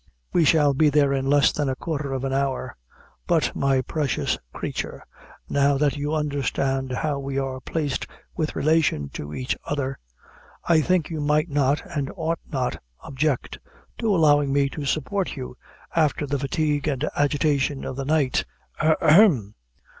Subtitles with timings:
[0.33, 2.75] We shall be there in less than a quarter of an hour.
[3.27, 5.03] But, my precious creature,
[5.47, 9.99] now that you understand how we are placed with relation to each other,
[10.67, 13.59] I think you might not, and ought not, object
[13.99, 15.55] to allowing me to support you
[15.95, 18.43] after the fatigue and agitation of the night
[18.77, 19.53] hem!